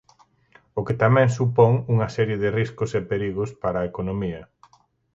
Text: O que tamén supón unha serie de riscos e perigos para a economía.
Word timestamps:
O 0.79 0.81
que 0.85 0.95
tamén 1.03 1.29
supón 1.37 1.71
unha 1.93 2.07
serie 2.15 2.37
de 2.43 2.49
riscos 2.59 2.91
e 2.99 3.01
perigos 3.11 3.49
para 3.61 3.77
a 3.79 3.87
economía. 3.91 4.41